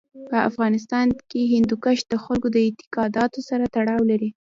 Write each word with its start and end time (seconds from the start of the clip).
په 0.29 0.37
افغانستان 0.49 1.07
کې 1.29 1.49
هندوکش 1.53 1.99
د 2.11 2.13
خلکو 2.23 2.47
د 2.51 2.57
اعتقاداتو 2.67 3.39
سره 3.49 3.63
تړاو 3.75 4.01
لري. 4.11 4.29